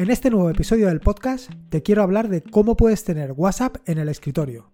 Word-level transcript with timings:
En 0.00 0.08
este 0.08 0.30
nuevo 0.30 0.48
episodio 0.48 0.86
del 0.86 1.00
podcast 1.00 1.50
te 1.68 1.82
quiero 1.82 2.02
hablar 2.02 2.30
de 2.30 2.42
cómo 2.42 2.74
puedes 2.74 3.04
tener 3.04 3.32
WhatsApp 3.32 3.76
en 3.84 3.98
el 3.98 4.08
escritorio, 4.08 4.70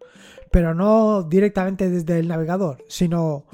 pero 0.53 0.73
no 0.73 1.25
directamente 1.25 1.91
desde 1.91 2.21
el 2.21 2.29
navegador, 2.29 2.85
sino 2.87 3.45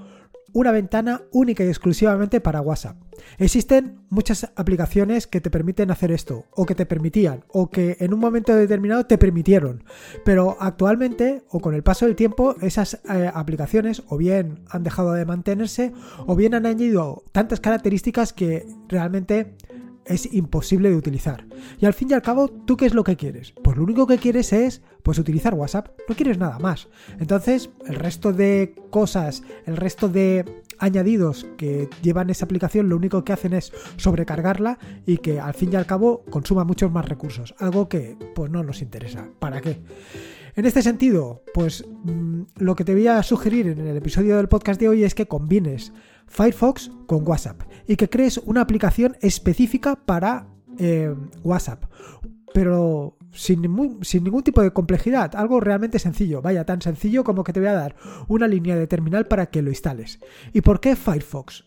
una 0.53 0.71
ventana 0.71 1.23
única 1.33 1.65
y 1.65 1.69
exclusivamente 1.69 2.43
para 2.43 2.61
WhatsApp. 2.61 2.99
Existen 3.39 4.01
muchas 4.11 4.53
aplicaciones 4.55 5.27
que 5.27 5.41
te 5.41 5.49
permiten 5.49 5.91
hacer 5.91 6.13
esto, 6.13 6.45
o 6.51 6.67
que 6.67 6.75
te 6.75 6.85
permitían, 6.85 7.47
o 7.49 7.71
que 7.71 7.97
en 8.01 8.13
un 8.13 8.21
momento 8.21 8.55
determinado 8.55 9.07
te 9.07 9.17
permitieron, 9.17 9.85
pero 10.27 10.59
actualmente 10.61 11.43
o 11.49 11.61
con 11.61 11.75
el 11.75 11.83
paso 11.83 12.05
del 12.05 12.17
tiempo 12.17 12.55
esas 12.61 13.01
eh, 13.09 13.31
aplicaciones 13.33 14.03
o 14.09 14.19
bien 14.19 14.61
han 14.69 14.83
dejado 14.83 15.15
de 15.15 15.25
mantenerse 15.25 15.95
o 16.27 16.37
bien 16.37 16.53
han 16.53 16.67
añadido 16.67 17.25
tantas 17.33 17.61
características 17.61 18.35
que 18.35 18.67
realmente 18.89 19.55
es 20.07 20.33
imposible 20.33 20.91
de 20.91 20.97
utilizar. 20.97 21.47
Y 21.79 21.87
al 21.87 21.95
fin 21.95 22.09
y 22.11 22.15
al 22.15 22.23
cabo, 22.23 22.49
¿tú 22.49 22.77
qué 22.77 22.87
es 22.87 22.95
lo 22.95 23.05
que 23.05 23.17
quieres? 23.17 23.53
Pues 23.63 23.77
lo 23.77 23.85
único 23.85 24.07
que 24.07 24.19
quieres 24.19 24.53
es 24.53 24.83
pues 25.03 25.19
utilizar 25.19 25.55
WhatsApp, 25.55 25.89
no 26.09 26.15
quieres 26.15 26.39
nada 26.39 26.59
más. 26.59 26.89
Entonces, 27.19 27.71
el 27.87 27.97
resto 27.97 28.33
de 28.33 28.75
cosas, 28.91 29.43
el 29.67 29.77
resto 29.77 30.09
de 30.09 30.63
añadidos 30.79 31.47
que 31.57 31.89
llevan 32.03 32.31
esa 32.31 32.45
aplicación 32.45 32.89
lo 32.89 32.97
único 32.97 33.25
que 33.25 33.33
hacen 33.33 33.53
es 33.53 33.73
sobrecargarla 33.97 34.79
y 35.07 35.19
que 35.19 35.39
al 35.39 35.55
fin 35.55 35.73
y 35.73 35.77
al 35.77 35.87
cabo 35.87 36.25
consuma 36.31 36.65
muchos 36.65 36.91
más 36.91 37.09
recursos, 37.09 37.55
algo 37.59 37.89
que 37.89 38.17
pues 38.35 38.51
no 38.51 38.63
nos 38.63 38.83
interesa. 38.83 39.29
¿Para 39.39 39.61
qué? 39.61 39.79
En 40.55 40.67
este 40.67 40.83
sentido, 40.83 41.43
pues 41.55 41.87
mm, 42.05 42.43
lo 42.57 42.75
que 42.75 42.85
te 42.85 42.93
voy 42.93 43.07
a 43.07 43.23
sugerir 43.23 43.69
en 43.69 43.87
el 43.87 43.97
episodio 43.97 44.37
del 44.37 44.49
podcast 44.49 44.79
de 44.79 44.89
hoy 44.89 45.05
es 45.05 45.15
que 45.15 45.27
combines 45.27 45.93
Firefox 46.27 46.91
con 47.07 47.27
WhatsApp 47.27 47.63
y 47.87 47.97
que 47.97 48.09
crees 48.09 48.39
una 48.39 48.63
aplicación 48.63 49.17
específica 49.21 49.97
para 49.97 50.47
eh, 50.79 51.15
WhatsApp. 51.43 51.85
Pero 52.55 53.17
sin, 53.33 53.63
sin, 54.03 54.25
ningún 54.25 54.43
tipo 54.43 54.63
de 54.63 54.73
complejidad, 54.73 55.35
algo 55.37 55.61
realmente 55.61 55.99
sencillo, 55.99 56.43
vaya, 56.43 56.65
tan 56.65 56.83
sencillo 56.83 57.25
como 57.25 57.45
que 57.45 57.53
te 57.53 57.61
voy 57.61 57.71
a 57.71 57.75
dar 57.75 57.97
una 58.29 58.47
línea 58.47 58.77
de 58.77 58.87
terminal 58.87 59.27
para 59.27 59.47
que 59.47 59.63
lo 59.63 59.71
instales. 59.71 60.19
¿Y 60.53 60.61
por 60.61 60.81
qué 60.81 60.97
Firefox? 60.97 61.65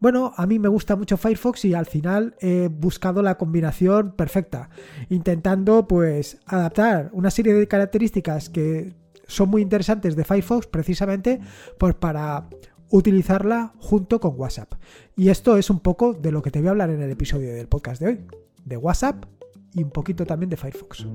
Bueno, 0.00 0.32
a 0.36 0.46
mí 0.46 0.58
me 0.58 0.68
gusta 0.68 0.96
mucho 0.96 1.18
Firefox 1.18 1.66
y 1.66 1.74
al 1.74 1.84
final 1.84 2.34
he 2.40 2.68
buscado 2.68 3.20
la 3.20 3.36
combinación 3.36 4.12
perfecta, 4.12 4.70
intentando 5.10 5.86
pues 5.86 6.40
adaptar 6.46 7.10
una 7.12 7.30
serie 7.30 7.52
de 7.52 7.68
características 7.68 8.48
que 8.48 8.94
son 9.26 9.50
muy 9.50 9.60
interesantes 9.60 10.16
de 10.16 10.24
Firefox 10.24 10.66
precisamente 10.66 11.40
pues 11.78 11.94
para 11.94 12.48
utilizarla 12.90 13.72
junto 13.78 14.20
con 14.20 14.38
WhatsApp. 14.38 14.74
Y 15.16 15.28
esto 15.28 15.56
es 15.56 15.70
un 15.70 15.80
poco 15.80 16.12
de 16.12 16.32
lo 16.32 16.42
que 16.42 16.50
te 16.50 16.60
voy 16.60 16.68
a 16.68 16.70
hablar 16.72 16.90
en 16.90 17.02
el 17.02 17.10
episodio 17.10 17.52
del 17.54 17.68
podcast 17.68 18.00
de 18.00 18.08
hoy, 18.08 18.20
de 18.64 18.76
WhatsApp 18.76 19.24
y 19.72 19.82
un 19.82 19.90
poquito 19.90 20.26
también 20.26 20.50
de 20.50 20.56
Firefox. 20.56 21.06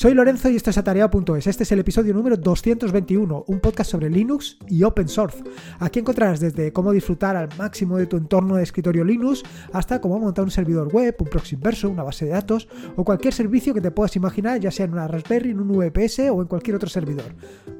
Soy 0.00 0.14
Lorenzo 0.14 0.48
y 0.48 0.56
esto 0.56 0.70
es 0.70 0.78
atareado.es. 0.78 1.46
Este 1.46 1.62
es 1.62 1.72
el 1.72 1.80
episodio 1.80 2.14
número 2.14 2.34
221, 2.34 3.44
un 3.46 3.60
podcast 3.60 3.90
sobre 3.90 4.08
Linux 4.08 4.56
y 4.66 4.82
Open 4.82 5.10
Source. 5.10 5.44
Aquí 5.78 5.98
encontrarás 5.98 6.40
desde 6.40 6.72
cómo 6.72 6.92
disfrutar 6.92 7.36
al 7.36 7.50
máximo 7.58 7.98
de 7.98 8.06
tu 8.06 8.16
entorno 8.16 8.56
de 8.56 8.62
escritorio 8.62 9.04
Linux 9.04 9.42
hasta 9.74 10.00
cómo 10.00 10.18
montar 10.18 10.46
un 10.46 10.50
servidor 10.50 10.88
web, 10.90 11.14
un 11.18 11.26
proxy 11.26 11.56
inverso, 11.56 11.90
una 11.90 12.02
base 12.02 12.24
de 12.24 12.30
datos 12.30 12.66
o 12.96 13.04
cualquier 13.04 13.34
servicio 13.34 13.74
que 13.74 13.82
te 13.82 13.90
puedas 13.90 14.16
imaginar, 14.16 14.58
ya 14.58 14.70
sea 14.70 14.86
en 14.86 14.94
una 14.94 15.06
Raspberry, 15.06 15.50
en 15.50 15.60
un 15.60 15.68
VPS 15.68 16.30
o 16.30 16.40
en 16.40 16.48
cualquier 16.48 16.76
otro 16.76 16.88
servidor. 16.88 17.34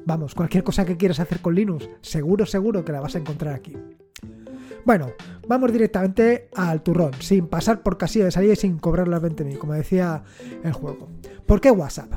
Vamos, 0.04 0.34
cualquier 0.34 0.62
cosa 0.62 0.84
que 0.84 0.98
quieras 0.98 1.20
hacer 1.20 1.40
con 1.40 1.54
Linux, 1.54 1.88
seguro, 2.02 2.44
seguro 2.44 2.84
que 2.84 2.92
la 2.92 3.00
vas 3.00 3.14
a 3.14 3.18
encontrar 3.18 3.54
aquí. 3.54 3.78
Bueno, 4.84 5.12
vamos 5.50 5.72
directamente 5.72 6.48
al 6.54 6.80
turrón, 6.80 7.10
sin 7.18 7.48
pasar 7.48 7.82
por 7.82 7.98
casilla 7.98 8.26
de 8.26 8.30
salida 8.30 8.52
y 8.52 8.56
sin 8.56 8.78
cobrar 8.78 9.08
las 9.08 9.20
20.000, 9.20 9.58
como 9.58 9.72
decía 9.72 10.22
el 10.62 10.72
juego. 10.72 11.08
¿Por 11.44 11.60
qué 11.60 11.72
WhatsApp? 11.72 12.12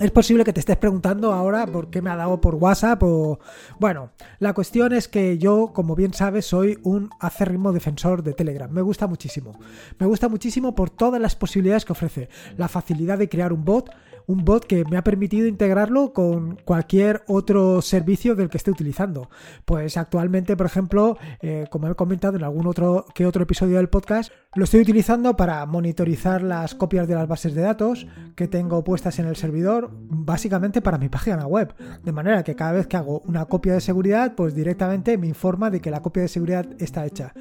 Es 0.00 0.10
posible 0.10 0.42
que 0.42 0.52
te 0.52 0.58
estés 0.58 0.76
preguntando 0.76 1.32
ahora 1.32 1.68
por 1.68 1.88
qué 1.88 2.02
me 2.02 2.10
ha 2.10 2.16
dado 2.16 2.40
por 2.40 2.56
WhatsApp 2.56 3.00
o... 3.04 3.38
Bueno, 3.78 4.10
la 4.40 4.54
cuestión 4.54 4.92
es 4.92 5.06
que 5.06 5.38
yo, 5.38 5.72
como 5.72 5.94
bien 5.94 6.14
sabes, 6.14 6.46
soy 6.46 6.80
un 6.82 7.10
acérrimo 7.20 7.72
defensor 7.72 8.24
de 8.24 8.32
Telegram. 8.32 8.68
Me 8.68 8.82
gusta 8.82 9.06
muchísimo. 9.06 9.60
Me 10.00 10.06
gusta 10.06 10.28
muchísimo 10.28 10.74
por 10.74 10.90
todas 10.90 11.20
las 11.20 11.36
posibilidades 11.36 11.84
que 11.84 11.92
ofrece. 11.92 12.28
La 12.56 12.66
facilidad 12.66 13.18
de 13.18 13.28
crear 13.28 13.52
un 13.52 13.64
bot, 13.64 13.88
un 14.26 14.44
bot 14.44 14.66
que 14.66 14.84
me 14.84 14.96
ha 14.96 15.04
permitido 15.04 15.46
integrarlo 15.46 16.12
con 16.12 16.56
cualquier 16.64 17.22
otro 17.26 17.82
servicio 17.82 18.34
del 18.34 18.48
que 18.48 18.58
esté 18.58 18.70
utilizando. 18.70 19.30
Pues 19.64 19.96
actualmente, 19.96 20.56
por 20.56 20.66
ejemplo, 20.66 21.18
eh, 21.40 21.66
como 21.70 21.88
he 21.88 21.94
comentado 21.94 22.36
en 22.36 22.44
algún 22.44 22.66
otro 22.66 23.06
que 23.14 23.26
otro 23.26 23.42
episodio 23.42 23.76
del 23.76 23.88
podcast, 23.88 24.32
lo 24.54 24.64
estoy 24.64 24.80
utilizando 24.80 25.34
para 25.36 25.64
monitorizar 25.64 26.42
las 26.42 26.74
copias 26.74 27.08
de 27.08 27.14
las 27.14 27.26
bases 27.26 27.54
de 27.54 27.62
datos 27.62 28.06
que 28.36 28.48
tengo 28.48 28.84
puestas 28.84 29.18
en 29.18 29.26
el 29.26 29.36
servidor, 29.36 29.90
básicamente 29.92 30.82
para 30.82 30.98
mi 30.98 31.08
página 31.08 31.46
web. 31.46 31.74
De 32.02 32.12
manera 32.12 32.42
que 32.42 32.54
cada 32.54 32.72
vez 32.72 32.86
que 32.86 32.96
hago 32.96 33.22
una 33.26 33.46
copia 33.46 33.72
de 33.74 33.80
seguridad, 33.80 34.34
pues 34.34 34.54
directamente 34.54 35.16
me 35.16 35.26
informa 35.26 35.70
de 35.70 35.80
que 35.80 35.90
la 35.90 36.02
copia 36.02 36.22
de 36.22 36.28
seguridad 36.28 36.66
está 36.78 37.06
hecha. 37.06 37.32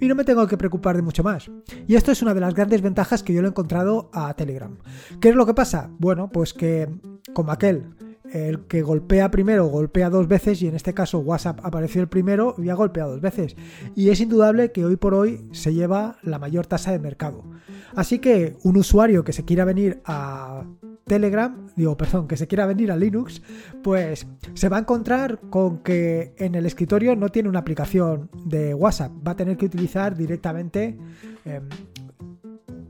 Y 0.00 0.06
no 0.06 0.14
me 0.14 0.24
tengo 0.24 0.46
que 0.46 0.56
preocupar 0.56 0.96
de 0.96 1.02
mucho 1.02 1.24
más. 1.24 1.50
Y 1.86 1.96
esto 1.96 2.12
es 2.12 2.22
una 2.22 2.34
de 2.34 2.40
las 2.40 2.54
grandes 2.54 2.82
ventajas 2.82 3.22
que 3.22 3.32
yo 3.32 3.42
le 3.42 3.48
he 3.48 3.50
encontrado 3.50 4.10
a 4.12 4.32
Telegram. 4.34 4.78
¿Qué 5.20 5.30
es 5.30 5.34
lo 5.34 5.46
que 5.46 5.54
pasa? 5.54 5.90
Bueno, 5.98 6.29
pues 6.32 6.54
que 6.54 6.88
como 7.34 7.52
aquel 7.52 7.84
el 8.32 8.60
que 8.66 8.82
golpea 8.82 9.30
primero 9.30 9.66
golpea 9.66 10.10
dos 10.10 10.28
veces 10.28 10.62
y 10.62 10.68
en 10.68 10.76
este 10.76 10.94
caso 10.94 11.18
WhatsApp 11.18 11.60
apareció 11.64 12.00
el 12.00 12.08
primero 12.08 12.54
y 12.58 12.68
ha 12.68 12.74
golpeado 12.74 13.12
dos 13.12 13.20
veces. 13.20 13.56
Y 13.94 14.10
es 14.10 14.20
indudable 14.20 14.72
que 14.72 14.84
hoy 14.84 14.96
por 14.96 15.14
hoy 15.14 15.48
se 15.52 15.74
lleva 15.74 16.16
la 16.22 16.38
mayor 16.38 16.66
tasa 16.66 16.92
de 16.92 16.98
mercado. 16.98 17.44
Así 17.94 18.18
que 18.18 18.56
un 18.62 18.76
usuario 18.76 19.24
que 19.24 19.32
se 19.32 19.44
quiera 19.44 19.64
venir 19.64 20.00
a 20.04 20.64
Telegram, 21.06 21.66
digo, 21.74 21.96
perdón, 21.96 22.28
que 22.28 22.36
se 22.36 22.46
quiera 22.46 22.66
venir 22.66 22.92
a 22.92 22.96
Linux, 22.96 23.42
pues 23.82 24.26
se 24.54 24.68
va 24.68 24.76
a 24.76 24.80
encontrar 24.80 25.40
con 25.50 25.78
que 25.78 26.34
en 26.38 26.54
el 26.54 26.66
escritorio 26.66 27.16
no 27.16 27.30
tiene 27.30 27.48
una 27.48 27.58
aplicación 27.58 28.30
de 28.44 28.74
WhatsApp, 28.74 29.10
va 29.26 29.32
a 29.32 29.36
tener 29.36 29.56
que 29.56 29.66
utilizar 29.66 30.16
directamente 30.16 30.96
em, 31.44 31.68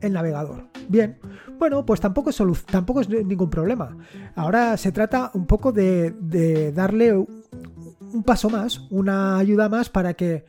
el 0.02 0.12
navegador. 0.12 0.69
Bien, 0.90 1.20
bueno, 1.56 1.86
pues 1.86 2.00
tampoco 2.00 2.30
es, 2.30 2.42
tampoco 2.66 3.00
es 3.00 3.08
ningún 3.08 3.48
problema. 3.48 3.96
Ahora 4.34 4.76
se 4.76 4.90
trata 4.90 5.30
un 5.34 5.46
poco 5.46 5.70
de, 5.70 6.72
darle 6.74 7.14
un 7.14 8.24
paso 8.26 8.50
más, 8.50 8.88
una 8.90 9.38
ayuda 9.38 9.68
más 9.68 9.88
para 9.88 10.14
que 10.14 10.44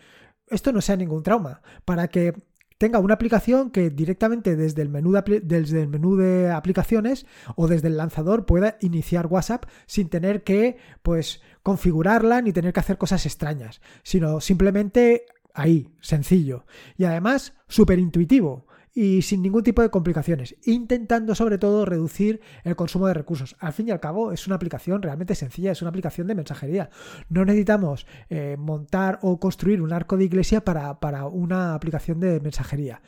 esto 0.47 0.71
no 0.71 0.81
sea 0.81 0.95
ningún 0.95 1.21
trauma, 1.21 1.61
para 1.85 2.07
que 2.07 2.33
tenga 2.79 2.97
una 2.97 3.13
aplicación 3.13 3.69
que 3.69 3.91
directamente 3.91 4.55
desde 4.55 4.81
el 4.81 4.89
menú 4.89 5.11
de, 5.11 5.41
desde 5.43 5.83
el 5.83 5.89
menú 5.89 6.15
de 6.15 6.49
aplicaciones 6.49 7.27
o 7.55 7.67
desde 7.67 7.89
el 7.89 7.97
lanzador 7.97 8.47
pueda 8.47 8.77
iniciar 8.81 9.27
WhatsApp 9.27 9.65
sin 9.85 10.09
tener 10.09 10.43
que 10.43 10.77
pues 11.03 11.43
configurarla 11.61 12.41
ni 12.41 12.51
tener 12.51 12.73
que 12.73 12.79
hacer 12.79 12.97
cosas 12.97 13.27
extrañas, 13.27 13.79
sino 14.01 14.41
simplemente 14.41 15.27
ahí, 15.53 15.87
sencillo 16.01 16.65
y 16.97 17.03
además 17.03 17.53
súper 17.67 17.99
intuitivo 17.99 18.65
y 18.93 19.21
sin 19.21 19.41
ningún 19.41 19.63
tipo 19.63 19.81
de 19.81 19.89
complicaciones, 19.89 20.55
intentando 20.65 21.35
sobre 21.35 21.57
todo 21.57 21.85
reducir 21.85 22.41
el 22.63 22.75
consumo 22.75 23.07
de 23.07 23.13
recursos. 23.13 23.55
Al 23.59 23.73
fin 23.73 23.87
y 23.87 23.91
al 23.91 23.99
cabo 23.99 24.31
es 24.31 24.47
una 24.47 24.55
aplicación 24.55 25.01
realmente 25.01 25.35
sencilla, 25.35 25.71
es 25.71 25.81
una 25.81 25.89
aplicación 25.89 26.27
de 26.27 26.35
mensajería. 26.35 26.89
No 27.29 27.45
necesitamos 27.45 28.05
eh, 28.29 28.57
montar 28.59 29.19
o 29.21 29.39
construir 29.39 29.81
un 29.81 29.93
arco 29.93 30.17
de 30.17 30.25
iglesia 30.25 30.63
para, 30.63 31.25
una 31.25 31.73
aplicación 31.73 32.19
de 32.19 32.39
mensajería. 32.39 33.01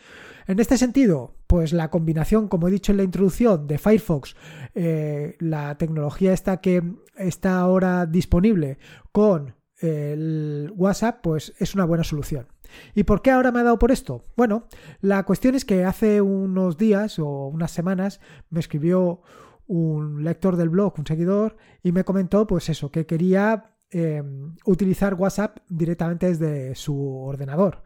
En 0.48 0.60
este 0.60 0.78
sentido, 0.78 1.36
pues 1.48 1.74
la 1.74 1.90
combinación, 1.90 2.48
como 2.48 2.68
he 2.68 2.72
dicho 2.72 2.92
en 2.92 2.98
la 2.98 3.04
introducción, 3.04 3.68
de 3.68 3.78
Firefox, 3.78 4.36
eh, 4.76 5.36
la 5.40 5.78
tecnología 5.78 6.34
esta 6.34 6.58
que 6.58 6.84
está 7.18 7.60
ahora 7.60 8.06
disponible 8.06 8.78
con 9.12 9.56
el 9.80 10.72
WhatsApp, 10.76 11.20
pues 11.22 11.54
es 11.60 11.76
una 11.76 11.86
buena 11.86 12.04
solución. 12.04 12.53
¿Y 12.96 13.04
por 13.04 13.22
qué 13.22 13.32
ahora 13.32 13.52
me 13.52 13.60
ha 13.60 13.64
dado 13.64 13.80
por 13.80 13.92
esto? 13.92 14.26
Bueno, 14.36 14.68
la 15.02 15.24
cuestión 15.24 15.56
es 15.56 15.66
que 15.66 15.86
hace 15.86 16.22
unos 16.22 16.78
días 16.78 17.20
o 17.20 17.48
unas 17.48 17.72
semanas 17.72 18.20
me 18.50 18.60
escribió 18.60 19.22
un 19.68 20.24
lector 20.24 20.58
del 20.58 20.70
blog, 20.70 20.94
un 20.98 21.06
seguidor, 21.06 21.58
y 21.82 21.92
me 21.92 22.04
comentó 22.04 22.46
pues 22.48 22.70
eso, 22.70 22.92
que 22.92 23.06
quería 23.06 23.76
em, 23.92 24.56
utilizar 24.66 25.14
WhatsApp 25.16 25.60
directamente 25.70 26.28
desde 26.28 26.76
su 26.76 27.18
ordenador 27.18 27.84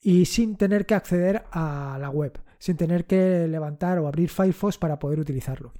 y 0.00 0.24
sin 0.24 0.56
tener 0.56 0.84
que 0.84 0.94
acceder 0.94 1.44
a 1.52 1.96
la 2.00 2.10
web, 2.10 2.38
sin 2.58 2.76
tener 2.76 3.06
que 3.06 3.46
levantar 3.48 3.98
o 3.98 4.08
abrir 4.08 4.28
Firefox 4.28 4.78
para 4.78 4.98
poder 4.98 5.20
utilizarlo. 5.20 5.72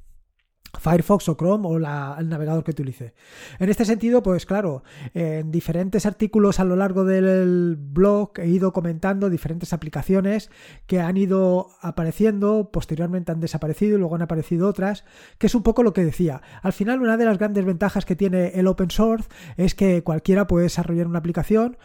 Firefox 0.78 1.28
o 1.28 1.36
Chrome 1.36 1.68
o 1.68 1.76
el 1.76 2.28
navegador 2.28 2.64
que 2.64 2.70
utilice. 2.70 3.14
En 3.58 3.68
este 3.68 3.84
sentido, 3.84 4.22
pues 4.22 4.46
claro, 4.46 4.82
en 5.14 5.50
diferentes 5.50 6.06
artículos 6.06 6.60
a 6.60 6.64
lo 6.64 6.76
largo 6.76 7.04
del 7.04 7.76
blog 7.78 8.38
he 8.38 8.48
ido 8.48 8.72
comentando 8.72 9.30
diferentes 9.30 9.72
aplicaciones 9.72 10.50
que 10.86 11.00
han 11.00 11.16
ido 11.16 11.68
apareciendo, 11.80 12.70
posteriormente 12.72 13.32
han 13.32 13.40
desaparecido 13.40 13.96
y 13.96 13.98
luego 13.98 14.14
han 14.14 14.22
aparecido 14.22 14.68
otras, 14.68 15.04
que 15.38 15.46
es 15.46 15.54
un 15.54 15.62
poco 15.62 15.82
lo 15.82 15.92
que 15.92 16.04
decía. 16.04 16.42
Al 16.62 16.72
final, 16.72 17.02
una 17.02 17.16
de 17.16 17.24
las 17.24 17.38
grandes 17.38 17.64
ventajas 17.64 18.04
que 18.04 18.16
tiene 18.16 18.48
el 18.54 18.66
open 18.66 18.90
source 18.90 19.28
es 19.56 19.74
que 19.74 20.02
cualquiera 20.02 20.46
puede 20.46 20.64
desarrollar 20.64 21.06
una 21.06 21.18
aplicación, 21.18 21.76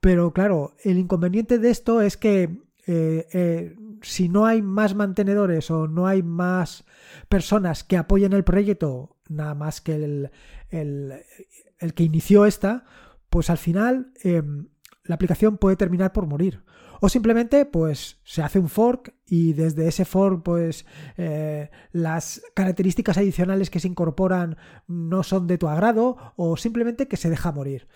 pero 0.00 0.32
claro, 0.32 0.74
el 0.84 0.98
inconveniente 0.98 1.58
de 1.58 1.70
esto 1.70 2.00
es 2.00 2.16
que 2.16 2.68
eh, 2.86 3.26
eh, 3.32 3.76
si 4.02 4.28
no 4.28 4.46
hay 4.46 4.62
más 4.62 4.94
mantenedores 4.94 5.70
o 5.70 5.88
no 5.88 6.06
hay 6.06 6.22
más 6.22 6.84
personas 7.28 7.84
que 7.84 7.96
apoyen 7.96 8.32
el 8.32 8.44
proyecto, 8.44 9.16
nada 9.28 9.54
más 9.54 9.80
que 9.80 9.94
el, 9.94 10.30
el, 10.70 11.94
que 11.94 12.02
inició 12.02 12.46
esta, 12.46 12.84
pues 13.30 13.50
al 13.50 13.58
final 13.58 14.12
em, 14.22 14.68
la 15.04 15.14
aplicación 15.14 15.58
puede 15.58 15.76
terminar 15.76 16.12
por 16.12 16.26
morir. 16.26 16.62
O 17.00 17.08
simplemente, 17.08 17.64
pues, 17.64 18.18
se 18.24 18.42
hace 18.42 18.58
un 18.58 18.68
fork 18.68 19.14
y 19.24 19.52
desde 19.52 19.86
ese 19.86 20.04
fork, 20.04 20.42
pues, 20.42 20.84
eh, 21.16 21.70
las 21.92 22.42
características 22.54 23.18
adicionales 23.18 23.70
que 23.70 23.78
se 23.78 23.86
incorporan 23.86 24.56
no 24.88 25.22
son 25.22 25.46
de 25.46 25.58
tu 25.58 25.68
agrado 25.68 26.16
o 26.36 26.56
simplemente 26.56 27.06
que 27.06 27.16
se 27.16 27.30
deja 27.30 27.52
morir. 27.52 27.86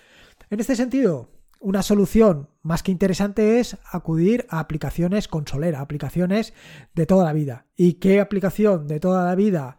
En 0.51 0.61
este 0.61 0.77
sentido, 0.77 1.31
una 1.63 1.83
solución 1.83 2.51
más 2.63 2.83
que 2.83 2.93
interesante 2.93 3.61
es 3.61 3.79
acudir 3.91 4.47
a 4.51 4.59
aplicaciones 4.59 5.29
consolera, 5.29 5.81
aplicaciones 5.81 6.55
de 6.95 7.07
toda 7.07 7.25
la 7.25 7.33
vida. 7.33 7.67
¿Y 7.77 7.95
qué 7.95 8.21
aplicación 8.21 8.89
de 8.89 9.01
toda 9.01 9.25
la 9.25 9.35
vida 9.35 9.79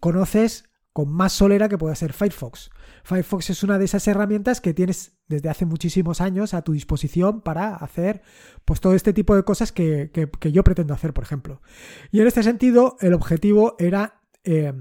conoces 0.00 0.64
con 0.92 1.10
más 1.10 1.32
solera 1.32 1.68
que 1.68 1.78
pueda 1.78 1.94
ser 1.94 2.12
Firefox? 2.12 2.70
Firefox 3.04 3.50
es 3.50 3.62
una 3.62 3.78
de 3.78 3.84
esas 3.84 4.06
herramientas 4.08 4.60
que 4.60 4.74
tienes 4.74 5.16
desde 5.28 5.48
hace 5.48 5.66
muchísimos 5.66 6.20
años 6.20 6.52
a 6.52 6.62
tu 6.62 6.72
disposición 6.72 7.42
para 7.42 7.76
hacer 7.76 8.22
pues 8.64 8.80
todo 8.80 8.94
este 8.94 9.12
tipo 9.12 9.36
de 9.36 9.44
cosas 9.44 9.70
que, 9.72 10.10
yo 10.52 10.64
pretendo 10.64 10.94
hacer, 10.94 11.14
por 11.14 11.24
ejemplo. 11.24 11.62
Y 12.10 12.20
en 12.20 12.26
este 12.26 12.42
sentido, 12.42 12.96
el 13.00 13.14
objetivo 13.14 13.76
era 13.78 14.22
eh, 14.42 14.72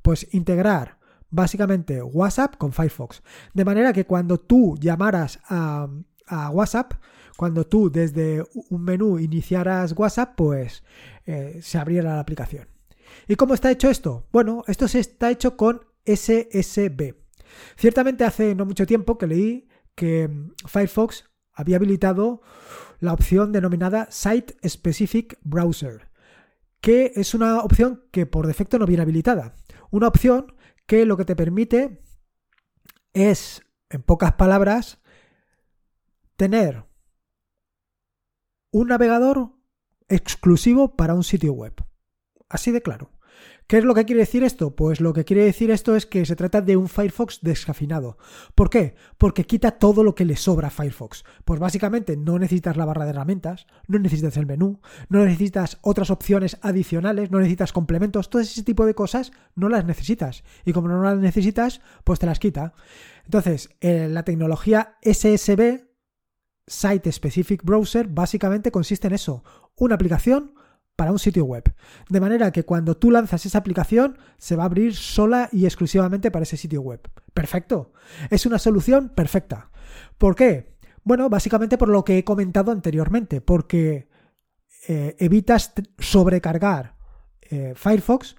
pues 0.00 0.32
integrar 0.32 1.01
básicamente 1.32 2.00
WhatsApp 2.00 2.56
con 2.56 2.72
Firefox. 2.72 3.22
De 3.52 3.64
manera 3.64 3.92
que 3.92 4.06
cuando 4.06 4.38
tú 4.38 4.76
llamaras 4.78 5.40
a, 5.48 5.88
WhatsApp, 6.52 6.94
cuando 7.36 7.66
tú 7.66 7.90
desde 7.90 8.42
un 8.70 8.84
menú 8.84 9.18
iniciaras 9.18 9.92
WhatsApp, 9.94 10.34
pues 10.36 10.82
eh, 11.26 11.58
se 11.60 11.76
abriera 11.76 12.14
la 12.14 12.20
aplicación. 12.20 12.68
¿Y 13.28 13.34
cómo 13.34 13.52
está 13.52 13.70
hecho 13.70 13.90
esto? 13.90 14.28
Bueno, 14.32 14.62
esto 14.66 14.88
se 14.88 15.00
está 15.00 15.30
hecho 15.30 15.56
con 15.56 15.82
SSB. 16.06 17.16
Ciertamente 17.76 18.24
hace 18.24 18.54
no 18.54 18.64
mucho 18.64 18.86
tiempo 18.86 19.18
que 19.18 19.26
leí 19.26 19.68
que 19.94 20.28
mm, 20.28 20.52
Firefox 20.66 21.24
había 21.52 21.76
habilitado 21.76 22.40
la 22.98 23.12
opción 23.12 23.52
denominada 23.52 24.08
Site 24.10 24.56
Specific 24.66 25.38
Browser, 25.42 26.08
que 26.80 27.12
es 27.14 27.34
una 27.34 27.60
opción 27.60 28.04
que 28.10 28.24
por 28.24 28.46
defecto 28.46 28.78
no 28.78 28.86
viene 28.86 29.02
habilitada. 29.02 29.54
Una 29.90 30.08
opción 30.08 30.54
que 30.92 31.06
lo 31.06 31.16
que 31.16 31.24
te 31.24 31.34
permite 31.34 32.02
es, 33.14 33.62
en 33.88 34.02
pocas 34.02 34.34
palabras, 34.34 35.00
tener 36.36 36.84
un 38.72 38.88
navegador 38.88 39.52
exclusivo 40.10 40.94
para 40.94 41.14
un 41.14 41.24
sitio 41.24 41.54
web. 41.54 41.72
Así 42.50 42.72
de 42.72 42.82
claro. 42.82 43.10
¿Qué 43.66 43.78
es 43.78 43.84
lo 43.84 43.94
que 43.94 44.04
quiere 44.04 44.20
decir 44.20 44.44
esto? 44.44 44.76
Pues 44.76 45.00
lo 45.00 45.14
que 45.14 45.24
quiere 45.24 45.44
decir 45.44 45.70
esto 45.70 45.96
es 45.96 46.04
que 46.04 46.26
se 46.26 46.36
trata 46.36 46.60
de 46.60 46.76
un 46.76 46.88
Firefox 46.88 47.40
descafinado. 47.40 48.18
¿Por 48.54 48.68
qué? 48.68 48.94
Porque 49.16 49.46
quita 49.46 49.72
todo 49.72 50.04
lo 50.04 50.14
que 50.14 50.26
le 50.26 50.36
sobra 50.36 50.68
a 50.68 50.70
Firefox. 50.70 51.24
Pues 51.44 51.58
básicamente 51.58 52.16
no 52.16 52.38
necesitas 52.38 52.76
la 52.76 52.84
barra 52.84 53.04
de 53.04 53.12
herramientas, 53.12 53.66
no 53.88 53.98
necesitas 53.98 54.36
el 54.36 54.44
menú, 54.44 54.80
no 55.08 55.24
necesitas 55.24 55.78
otras 55.80 56.10
opciones 56.10 56.58
adicionales, 56.60 57.30
no 57.30 57.38
necesitas 57.38 57.72
complementos, 57.72 58.28
todo 58.28 58.42
ese 58.42 58.62
tipo 58.62 58.84
de 58.84 58.94
cosas 58.94 59.32
no 59.54 59.70
las 59.70 59.86
necesitas. 59.86 60.44
Y 60.66 60.72
como 60.72 60.88
no 60.88 61.02
las 61.02 61.16
necesitas, 61.16 61.80
pues 62.04 62.18
te 62.18 62.26
las 62.26 62.40
quita. 62.40 62.74
Entonces, 63.24 63.70
eh, 63.80 64.08
la 64.10 64.24
tecnología 64.24 64.98
SSB, 65.02 65.86
Site 66.66 67.10
Specific 67.10 67.64
Browser, 67.64 68.06
básicamente 68.08 68.70
consiste 68.70 69.06
en 69.06 69.14
eso. 69.14 69.44
Una 69.76 69.94
aplicación 69.94 70.52
para 71.02 71.10
un 71.10 71.18
sitio 71.18 71.44
web. 71.44 71.64
De 72.08 72.20
manera 72.20 72.52
que 72.52 72.62
cuando 72.62 72.96
tú 72.96 73.10
lanzas 73.10 73.44
esa 73.44 73.58
aplicación, 73.58 74.18
se 74.38 74.54
va 74.54 74.62
a 74.62 74.66
abrir 74.66 74.94
sola 74.94 75.48
y 75.50 75.64
exclusivamente 75.64 76.30
para 76.30 76.44
ese 76.44 76.56
sitio 76.56 76.80
web. 76.80 77.00
Perfecto. 77.34 77.92
Es 78.30 78.46
una 78.46 78.60
solución 78.60 79.08
perfecta. 79.08 79.72
¿Por 80.16 80.36
qué? 80.36 80.76
Bueno, 81.02 81.28
básicamente 81.28 81.76
por 81.76 81.88
lo 81.88 82.04
que 82.04 82.18
he 82.18 82.22
comentado 82.22 82.70
anteriormente, 82.70 83.40
porque 83.40 84.08
eh, 84.86 85.16
evitas 85.18 85.72
sobrecargar 85.98 86.94
eh, 87.40 87.72
Firefox, 87.74 88.36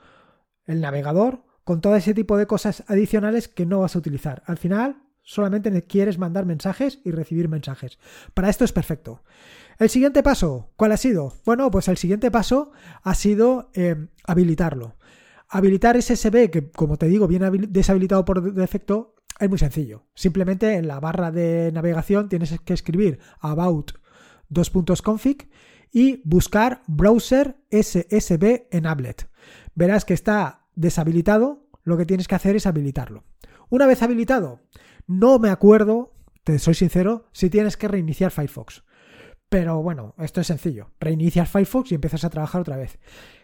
el 0.65 0.79
navegador, 0.79 1.43
con 1.65 1.81
todo 1.81 1.97
ese 1.97 2.13
tipo 2.13 2.37
de 2.37 2.47
cosas 2.47 2.85
adicionales 2.87 3.49
que 3.49 3.65
no 3.65 3.81
vas 3.81 3.97
a 3.97 3.99
utilizar. 3.99 4.41
Al 4.45 4.55
final, 4.55 5.03
solamente 5.21 5.81
quieres 5.81 6.17
mandar 6.17 6.45
mensajes 6.45 7.01
y 7.03 7.11
recibir 7.11 7.49
mensajes. 7.49 7.99
Para 8.33 8.49
esto 8.49 8.63
es 8.63 8.71
perfecto. 8.71 9.21
El 9.79 9.89
siguiente 9.89 10.23
paso, 10.23 10.71
¿cuál 10.75 10.91
ha 10.91 10.97
sido? 10.97 11.33
Bueno, 11.45 11.69
pues 11.71 11.87
el 11.87 11.97
siguiente 11.97 12.31
paso 12.31 12.71
ha 13.01 13.15
sido 13.15 13.71
eh, 13.73 14.07
habilitarlo. 14.25 14.95
Habilitar 15.49 16.01
SSB, 16.01 16.49
que 16.49 16.71
como 16.71 16.97
te 16.97 17.07
digo, 17.07 17.27
viene 17.27 17.49
deshabilitado 17.69 18.25
por 18.25 18.53
defecto, 18.53 19.15
es 19.39 19.49
muy 19.49 19.57
sencillo. 19.57 20.05
Simplemente 20.15 20.75
en 20.75 20.87
la 20.87 20.99
barra 20.99 21.31
de 21.31 21.71
navegación 21.71 22.29
tienes 22.29 22.59
que 22.63 22.73
escribir 22.73 23.19
about 23.39 23.93
config 25.03 25.49
y 25.91 26.21
buscar 26.23 26.81
browser 26.87 27.57
SSB 27.71 28.67
enablet. 28.71 29.29
Verás 29.75 30.05
que 30.05 30.13
está 30.13 30.65
deshabilitado, 30.75 31.67
lo 31.83 31.97
que 31.97 32.05
tienes 32.05 32.27
que 32.27 32.35
hacer 32.35 32.55
es 32.55 32.65
habilitarlo. 32.65 33.23
Una 33.69 33.85
vez 33.85 34.01
habilitado, 34.01 34.59
no 35.07 35.39
me 35.39 35.49
acuerdo, 35.49 36.13
te 36.43 36.59
soy 36.59 36.73
sincero, 36.73 37.27
si 37.31 37.49
tienes 37.49 37.77
que 37.77 37.87
reiniciar 37.87 38.31
Firefox. 38.31 38.83
Pero 39.53 39.83
bueno, 39.83 40.15
esto 40.17 40.41
es 40.41 40.47
sencillo. 40.47 40.89
Reinicias 40.99 41.47
Firefox 41.47 41.91
y 41.91 41.95
empiezas 41.95 42.23
a 42.23 42.31
trabajar 42.31 42.61
otra 42.61 42.75
vez. 42.75 42.97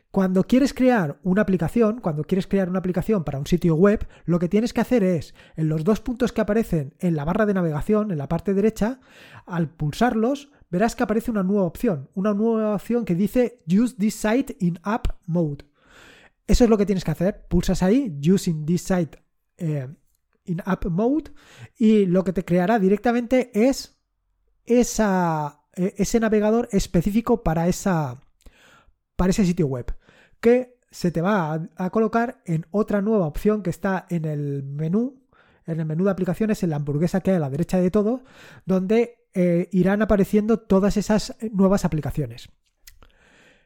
Cuando 0.10 0.44
quieres 0.44 0.74
crear 0.74 1.20
una 1.22 1.44
aplicación, 1.44 2.02
cuando 2.02 2.24
quieres 2.24 2.48
crear 2.48 2.68
una 2.68 2.80
aplicación 2.80 3.24
para 3.24 3.38
un 3.38 3.46
sitio 3.46 3.76
web, 3.76 4.08
lo 4.26 4.40
que 4.40 4.50
tienes 4.50 4.74
que 4.74 4.82
hacer 4.82 5.04
es, 5.04 5.36
en 5.56 5.70
los 5.70 5.84
dos 5.84 6.00
puntos 6.00 6.32
que 6.32 6.42
aparecen 6.42 6.96
en 6.98 7.16
la 7.16 7.26
barra 7.26 7.46
de 7.46 7.54
navegación, 7.54 8.10
en 8.10 8.18
la 8.18 8.28
parte 8.28 8.56
derecha, 8.56 9.02
al 9.46 9.70
pulsarlos, 9.70 10.52
verás 10.72 10.96
que 10.96 11.04
aparece 11.04 11.30
una 11.30 11.44
nueva 11.44 11.68
opción, 11.68 12.10
una 12.16 12.34
nueva 12.34 12.74
opción 12.74 13.06
que 13.06 13.14
dice 13.14 13.62
Use 13.68 13.94
this 13.96 14.16
site 14.16 14.58
in 14.62 14.80
app 14.82 15.10
mode. 15.28 15.66
Eso 16.48 16.64
es 16.64 16.72
lo 16.72 16.78
que 16.80 16.88
tienes 16.88 17.04
que 17.04 17.12
hacer. 17.12 17.46
Pulsas 17.48 17.84
ahí, 17.84 18.20
Using 18.28 18.66
this 18.66 18.82
site 18.82 19.20
eh, 19.60 19.88
in 20.46 20.60
app 20.66 20.88
mode, 20.88 21.26
y 21.78 22.08
lo 22.08 22.24
que 22.24 22.34
te 22.34 22.44
creará 22.44 22.80
directamente 22.80 23.52
es 23.54 24.02
esa 24.66 25.59
ese 25.98 26.20
navegador 26.20 26.70
específico 26.72 27.44
para, 27.44 27.68
esa, 27.68 28.22
para 29.16 29.32
ese 29.32 29.46
sitio 29.46 29.68
web, 29.68 29.94
que 30.40 30.78
se 30.92 31.12
te 31.12 31.22
va 31.22 31.68
a, 31.76 31.90
colocar 31.90 32.42
en 32.46 32.66
otra 32.72 33.02
nueva 33.02 33.28
opción 33.28 33.62
que 33.62 33.70
está 33.70 34.06
en 34.10 34.26
el 34.26 34.64
menú, 34.64 35.24
en 35.66 35.80
el 35.80 35.86
menú 35.86 36.06
de 36.06 36.12
aplicaciones, 36.12 36.64
en 36.64 36.72
la 36.72 36.78
hamburguesa 36.78 37.22
que 37.22 37.32
hay 37.32 37.38
a 37.38 37.42
la 37.42 37.50
derecha 37.50 37.80
de 37.80 37.92
todo, 37.92 38.24
donde 38.66 39.28
eh, 39.34 39.70
irán 39.72 40.02
apareciendo 40.02 40.58
todas 40.58 40.98
esas 40.98 41.36
nuevas 41.52 41.86
aplicaciones. 41.86 42.50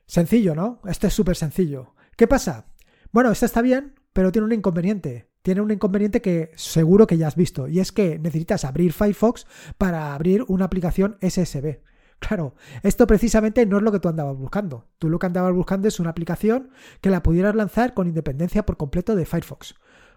Sencillo, 0.05 0.53
¿no? 0.53 0.82
Esto 0.86 1.08
es 1.08 1.13
súper 1.13 1.38
sencillo. 1.38 1.96
¿Qué 2.17 2.27
pasa? 2.27 2.65
Bueno, 3.12 3.32
esto 3.32 3.46
está 3.46 3.62
bien, 3.62 3.96
pero 4.12 4.32
tiene 4.32 4.46
un 4.46 4.53
inconveniente 4.53 5.34
tiene 5.43 5.60
un 5.60 5.72
inconveniente 5.72 6.22
que 6.22 6.51
seguro 6.55 7.05
que 7.05 7.17
ya 7.17 7.27
has 7.27 7.36
visto, 7.36 7.67
y 7.67 7.82
es 7.82 7.91
que 7.91 8.17
necesitas 8.17 8.63
abrir 8.63 8.93
Firefox 8.93 9.46
para 9.77 10.15
abrir 10.15 10.43
una 10.48 10.65
aplicación 10.65 11.17
SSB. 11.22 11.82
Claro, 12.27 12.56
esto 12.84 13.06
precisamente 13.06 13.65
no 13.65 13.77
es 13.77 13.84
lo 13.84 13.92
que 13.92 14.00
tú 14.00 14.08
andabas 14.08 14.38
buscando. 14.38 14.88
Tú 14.98 15.10
lo 15.10 15.20
que 15.20 15.25
andabas 15.25 15.53
buscando 15.53 15.89
es 15.89 16.00
una 16.00 16.12
aplicación 16.12 16.70
que 17.01 17.10
la 17.10 17.22
pudieras 17.22 17.53
lanzar 17.53 17.94
con 17.94 18.08
independencia 18.08 18.65
por 18.65 18.77
completo 18.77 19.15
de 19.15 19.25
Firefox. 19.25 19.75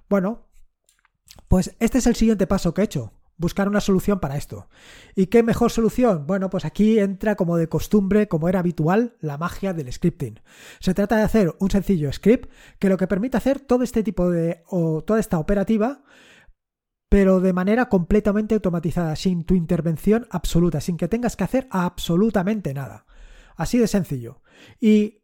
Bueno, 0.08 0.46
pues 1.48 1.75
este 1.80 1.98
es 1.98 2.06
el 2.06 2.14
siguiente 2.14 2.46
paso 2.46 2.75
que 2.75 2.82
he 2.82 2.84
hecho. 2.84 3.12
Buscar 3.38 3.68
una 3.68 3.80
solución 3.80 4.20
para 4.20 4.36
esto. 4.36 4.68
¿Y 5.16 5.26
qué 5.26 5.42
mejor 5.42 5.72
solución? 5.72 6.28
Bueno, 6.28 6.48
pues 6.48 6.64
aquí 6.64 7.00
entra 7.00 7.34
como 7.34 7.56
de 7.56 7.68
costumbre, 7.68 8.28
como 8.28 8.48
era 8.48 8.60
habitual, 8.60 9.16
la 9.20 9.36
magia 9.36 9.75
del 9.75 9.92
scripting. 9.92 10.40
Se 10.78 10.94
trata 10.94 11.16
de 11.16 11.25
hacer 11.25 11.56
un 11.58 11.70
sencillo 11.70 12.12
script 12.12 12.48
que 12.78 12.88
lo 12.88 12.96
que 12.96 13.08
permite 13.08 13.36
hacer 13.36 13.58
todo 13.58 13.82
este 13.82 14.04
tipo 14.04 14.30
de 14.30 14.62
o 14.68 15.02
toda 15.02 15.18
esta 15.18 15.40
operativa 15.40 16.04
pero 17.08 17.40
de 17.40 17.52
manera 17.52 17.88
completamente 17.88 18.54
automatizada, 18.54 19.14
sin 19.16 19.44
tu 19.44 19.54
intervención 19.54 20.26
absoluta, 20.30 20.80
sin 20.80 20.96
que 20.96 21.08
tengas 21.08 21.36
que 21.36 21.44
hacer 21.44 21.68
absolutamente 21.70 22.75
nada. 22.75 23.06
Así 23.56 23.78
de 23.78 23.86
sencillo. 23.86 24.42
Y 24.80 25.22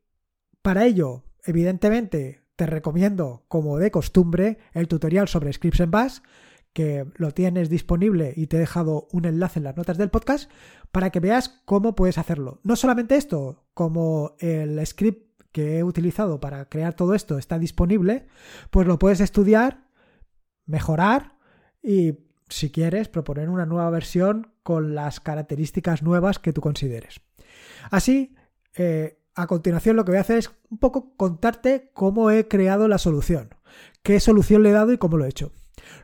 para 0.62 0.85
ello, 0.85 1.25
evidentemente, 1.45 2.43
te 2.57 2.67
recomiendo, 2.67 3.45
como 3.49 3.79
de 3.79 3.91
costumbre, 3.91 4.59
el 4.73 4.89
tutorial 4.89 5.29
sobre 5.29 5.53
scripts 5.53 5.81
en 5.81 5.91
Bash, 5.91 6.19
que 6.73 7.07
lo 7.17 7.33
tienes 7.33 7.69
disponible 7.69 8.33
y 8.37 8.47
te 8.47 8.57
he 8.57 8.61
dejado 8.61 9.09
un 9.12 9.25
enlace 9.27 9.59
en 9.59 9.65
las 9.65 9.77
notas 9.77 9.99
del 9.99 10.11
podcast 10.11 10.51
para 10.91 11.11
que 11.11 11.21
veas 11.21 11.61
cómo 11.65 11.95
puedes 11.95 12.19
hacerlo. 12.19 12.61
No 12.62 12.77
solamente 12.77 13.17
esto, 13.17 13.67
como 13.75 14.37
el 14.39 14.85
script 14.87 15.33
que 15.53 15.79
he 15.79 15.85
utilizado 15.85 16.41
para 16.41 16.65
crear 16.69 16.95
todo 16.95 17.15
esto 17.15 17.37
está 17.37 17.59
disponible, 17.59 18.27
pues 18.71 18.87
lo 18.87 18.99
puedes 18.99 19.21
estudiar, 19.21 19.87
mejorar 20.65 21.32
y 21.83 22.19
si 22.49 22.71
quieres 22.71 23.09
proponer 23.09 23.49
una 23.49 23.67
nueva 23.67 23.91
versión 23.91 24.53
con 24.62 24.95
las 24.95 25.21
características 25.21 26.03
nuevas 26.03 26.39
que 26.39 26.53
tú 26.53 26.61
consideres. 26.61 27.21
Así, 27.91 28.35
eh, 28.77 29.19
a 29.35 29.47
continuación 29.47 29.97
lo 29.97 30.05
que 30.05 30.12
voy 30.12 30.19
a 30.19 30.23
hacer 30.23 30.39
es 30.39 30.51
un 30.71 30.79
poco 30.79 31.17
contarte 31.17 31.91
cómo 31.95 32.31
he 32.31 32.49
creado 32.49 32.89
la 32.89 32.99
solución, 32.99 33.55
qué 34.03 34.21
solución 34.21 34.62
le 34.62 34.71
he 34.71 34.73
dado 34.73 34.93
y 34.93 34.99
cómo 34.99 35.17
lo 35.17 35.25
he 35.25 35.31
hecho. 35.31 35.53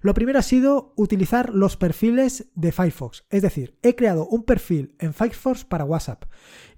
Lo 0.00 0.14
primero 0.14 0.38
ha 0.38 0.42
sido 0.42 0.92
utilizar 0.96 1.54
los 1.54 1.76
perfiles 1.76 2.50
de 2.54 2.72
Firefox, 2.72 3.24
es 3.30 3.42
decir, 3.42 3.78
he 3.82 3.94
creado 3.94 4.26
un 4.26 4.44
perfil 4.44 4.94
en 4.98 5.14
Firefox 5.14 5.64
para 5.64 5.84
WhatsApp. 5.84 6.24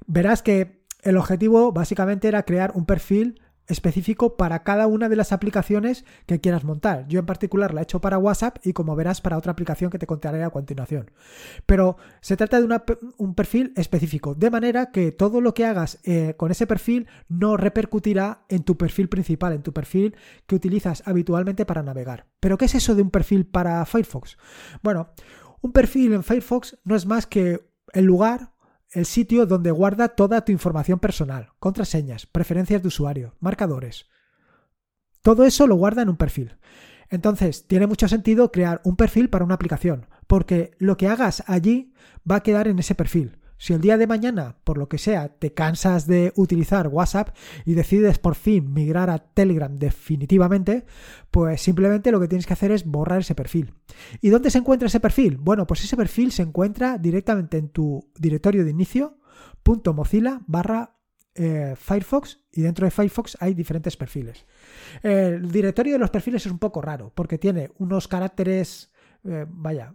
Verás 0.07 0.43
que 0.43 0.85
el 1.03 1.17
objetivo 1.17 1.73
básicamente 1.73 2.29
era 2.29 2.45
crear 2.45 2.73
un 2.75 2.85
perfil 2.85 3.41
específico 3.71 4.37
para 4.37 4.63
cada 4.63 4.87
una 4.87 5.09
de 5.09 5.17
las 5.17 5.33
aplicaciones 5.33 6.05
que 6.27 6.41
quieras 6.41 6.65
montar. 6.65 7.07
Yo 7.09 7.21
en 7.21 7.27
particular 7.27 7.73
la 7.73 7.81
he 7.81 7.85
hecho 7.85 8.01
para 8.01 8.19
WhatsApp 8.19 8.59
y 8.65 8.73
como 8.73 8.97
verás 8.97 9.21
para 9.21 9.39
otra 9.39 9.53
aplicación 9.53 9.91
que 9.91 9.99
te 9.99 10.07
contaré 10.07 10.43
a 10.43 10.51
continuación. 10.51 11.11
Pero 11.67 11.97
se 12.21 12.37
trata 12.37 12.61
de 12.61 12.81
un 13.19 13.35
perfil 13.35 13.73
específico, 13.77 14.35
de 14.35 14.51
manera 14.51 14.91
que 14.91 15.13
todo 15.13 15.41
lo 15.41 15.55
que 15.55 15.65
hagas 15.65 15.99
eh, 16.05 16.35
con 16.37 16.51
ese 16.51 16.67
perfil 16.67 17.07
no 17.29 17.57
repercutirá 17.57 18.45
en 18.49 18.63
tu 18.63 18.77
perfil 18.77 19.09
principal, 19.09 19.53
en 19.53 19.63
tu 19.63 19.73
perfil 19.73 20.17
que 20.47 20.55
utilizas 20.55 21.03
habitualmente 21.07 21.67
para 21.67 21.83
navegar. 21.83 22.27
¿Pero 22.41 22.59
qué 22.59 22.67
es 22.67 22.75
eso 22.75 22.95
de 22.95 23.03
un 23.03 23.11
perfil 23.11 23.47
para 23.47 23.85
Firefox? 23.87 24.37
Bueno, 24.83 25.11
un 25.61 25.73
perfil 25.73 26.15
en 26.15 26.23
Firefox 26.23 26.79
no 26.85 26.97
es 26.97 27.07
más 27.07 27.27
que 27.27 27.61
el 27.93 28.05
lugar 28.05 28.53
el 28.93 29.07
sitio 29.07 29.47
donde 29.47 29.71
guarda 29.71 30.09
toda 30.09 30.45
tu 30.45 30.53
información 30.53 30.99
personal, 30.99 31.51
contraseñas, 31.59 32.27
preferencias 32.27 32.83
de 32.83 32.89
usuario, 32.89 33.37
marcadores. 33.41 34.07
Todo 35.23 35.45
eso 35.45 35.67
lo 35.67 35.77
guarda 35.77 36.03
en 36.03 36.09
un 36.09 36.17
perfil. 36.17 36.57
Entonces, 37.09 37.67
tiene 37.67 37.87
mucho 37.87 38.09
sentido 38.09 38.51
crear 38.53 38.81
un 38.85 38.97
perfil 38.97 39.29
para 39.29 39.45
una 39.45 39.55
aplicación, 39.55 40.07
porque 40.27 40.73
lo 40.79 40.97
que 40.97 41.09
hagas 41.09 41.43
allí 41.47 41.93
va 42.29 42.37
a 42.37 42.43
quedar 42.43 42.69
en 42.69 42.79
ese 42.79 42.95
perfil. 42.95 43.40
Si 43.61 43.75
el 43.75 43.83
día 43.83 43.99
de 43.99 44.07
mañana, 44.07 44.57
por 44.65 44.79
lo 44.79 44.89
que 44.89 44.97
sea, 44.97 45.29
te 45.29 45.53
cansas 45.53 46.07
de 46.07 46.33
utilizar 46.35 46.89
WhatsApp 46.89 47.37
y 47.67 47.75
decides 47.75 48.19
por 48.19 48.35
fin 48.35 48.73
migrar 48.73 49.11
a 49.11 49.19
Telegram 49.19 49.77
definitivamente, 49.77 50.87
pues 51.31 51.61
simplemente 51.61 52.11
lo 52.11 52.19
que 52.19 52.27
tienes 52.27 52.47
que 52.47 52.55
hacer 52.55 52.73
es 52.73 52.87
borrar 52.87 53.21
ese 53.21 53.35
perfil. 53.35 53.75
¿Y 54.23 54.31
dónde 54.31 54.51
se 54.51 54.57
encuentra 54.57 54.89
ese 54.89 54.99
perfil? 54.99 55.37
Bueno, 55.37 55.67
pues 55.67 55.85
ese 55.85 55.95
perfil 55.95 56.33
se 56.33 56.41
encuentra 56.41 56.97
directamente 56.97 57.59
en 57.59 57.69
tu 57.69 58.11
directorio 58.19 58.65
de 58.65 58.71
inicio, 58.71 59.19
.mozilla 59.95 60.41
barra 60.47 60.97
eh, 61.35 61.75
Firefox 61.77 62.41
y 62.53 62.63
dentro 62.63 62.87
de 62.87 62.91
Firefox 62.91 63.37
hay 63.41 63.53
diferentes 63.53 63.95
perfiles. 63.95 64.47
El 65.03 65.53
directorio 65.53 65.93
de 65.93 65.99
los 65.99 66.11
perfiles 66.11 66.47
es 66.47 66.51
un 66.51 66.59
poco 66.59 66.81
raro 66.81 67.13
porque 67.15 67.37
tiene 67.37 67.71
unos 67.77 68.09
caracteres, 68.09 68.91
eh, 69.25 69.45
vaya, 69.47 69.95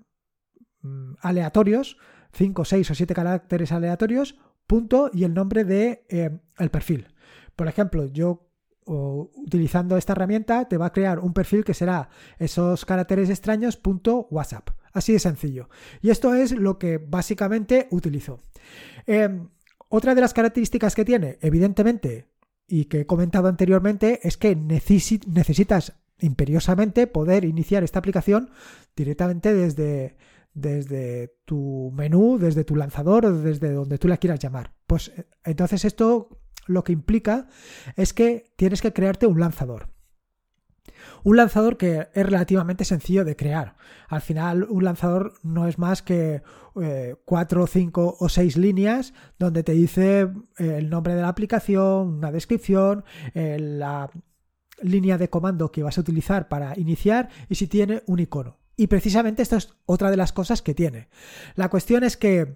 mm, 0.84 1.13
aleatorios 1.22 1.98
5, 2.35 2.65
6 2.65 2.91
o 2.91 2.95
7 2.95 3.13
caracteres 3.13 3.71
aleatorios, 3.71 4.37
punto 4.67 5.09
y 5.13 5.23
el 5.23 5.33
nombre 5.33 5.63
de 5.63 6.05
eh, 6.09 6.37
el 6.57 6.69
perfil. 6.69 7.07
Por 7.55 7.67
ejemplo, 7.67 8.05
yo 8.05 8.41
utilizando 8.87 9.97
esta 9.97 10.13
herramienta 10.13 10.67
te 10.67 10.77
va 10.77 10.87
a 10.87 10.93
crear 10.93 11.17
un 11.17 11.33
perfil 11.33 11.63
que 11.63 11.73
será 11.73 12.09
esos 12.37 12.85
caracteres 12.85 13.31
extraños 13.31 13.77
punto 13.77 14.27
WhatsApp. 14.29 14.69
Así 14.93 15.11
de 15.11 15.19
sencillo. 15.19 15.69
Y 16.01 16.11
esto 16.11 16.35
es 16.35 16.51
lo 16.51 16.77
que 16.77 16.99
básicamente 16.99 17.87
utilizo. 17.89 18.39
Em, 19.07 19.49
otra 19.89 20.13
de 20.13 20.21
las 20.21 20.33
características 20.33 20.93
que 20.93 21.03
tiene, 21.03 21.39
evidentemente, 21.41 22.27
y 22.67 22.85
que 22.85 23.01
he 23.01 23.05
comentado 23.05 23.47
anteriormente, 23.47 24.19
es 24.23 24.37
que 24.37 24.55
necesitas 24.55 25.93
imperiosamente 26.19 27.07
poder 27.07 27.43
iniciar 27.43 27.83
esta 27.83 27.99
aplicación 27.99 28.49
directamente 28.95 29.53
desde, 29.53 30.15
desde 30.55 31.35
tu 31.45 31.91
menú, 31.93 32.39
desde 32.39 32.63
tu 32.63 32.75
lanzador 32.75 33.25
o 33.25 33.38
desde 33.38 33.71
donde 33.74 34.00
tú 34.00 34.07
la 34.07 34.17
quieras 34.17 34.39
llamar. 34.39 34.74
Pues 34.88 35.09
eh, 35.09 35.27
entonces 35.43 35.85
esto 35.85 36.29
lo 36.65 36.83
que 36.83 36.93
implica 36.93 37.47
es 37.95 38.13
que 38.13 38.53
tienes 38.55 38.81
que 38.81 38.93
crearte 38.93 39.27
un 39.27 39.39
lanzador. 39.39 39.89
Un 41.24 41.38
lanzador 41.38 41.77
que 41.77 42.07
es 42.13 42.25
relativamente 42.25 42.85
sencillo 42.85 43.25
de 43.25 43.35
crear. 43.35 43.75
Al 44.07 44.21
final, 44.21 44.65
un 44.69 44.83
lanzador 44.85 45.33
no 45.43 45.67
es 45.67 45.77
más 45.77 46.01
que 46.01 46.41
eh, 46.81 47.15
cuatro, 47.25 47.67
cinco 47.67 48.15
o 48.19 48.29
seis 48.29 48.55
líneas 48.55 49.13
donde 49.38 49.63
te 49.63 49.74
dice 49.74 50.21
eh, 50.57 50.75
el 50.77 50.89
nombre 50.89 51.15
de 51.15 51.21
la 51.21 51.27
aplicación, 51.27 52.15
una 52.15 52.31
descripción, 52.31 53.03
la 53.33 54.09
línea 54.81 55.17
de 55.17 55.29
comando 55.29 55.71
que 55.71 55.83
vas 55.83 55.97
a 55.97 56.01
utilizar 56.01 56.47
para 56.47 56.77
iniciar 56.79 57.29
y 57.50 57.55
si 57.55 57.67
tiene 57.67 58.03
un 58.07 58.19
icono. 58.19 58.64
Y 58.77 58.88
precisamente 58.88 59.41
esto 59.41 59.55
es 59.55 59.74
otra 59.86 60.12
de 60.12 60.17
las 60.17 60.34
cosas 60.34 60.62
que 60.62 60.74
tiene. 60.74 61.08
La 61.55 61.70
cuestión 61.70 62.03
es 62.03 62.17
que 62.17 62.55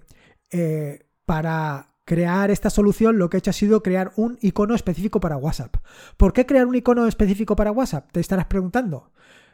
eh, 0.52 1.06
para 1.26 1.94
crear 2.06 2.50
esta 2.50 2.70
solución 2.70 3.20
lo 3.20 3.30
que 3.30 3.38
he 3.38 3.40
hecho 3.40 3.52
ha 3.52 3.54
sido 3.54 3.84
crear 3.84 4.12
un 4.16 4.40
icono 4.42 4.74
específico 4.74 5.20
para 5.20 5.38
WhatsApp. 5.38 5.78
¿Por 6.18 6.34
qué 6.34 6.46
crear 6.46 6.66
un 6.66 6.76
icono 6.76 7.08
específico 7.08 7.56
para 7.56 7.72
WhatsApp? 7.72 8.12
Te 8.12 8.20
estarás 8.20 8.48
preguntando 8.48 9.12